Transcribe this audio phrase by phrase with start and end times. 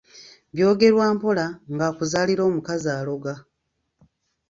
[0.53, 3.33] “Byogerwa mpola ng'akuzaalira omukazi aloga”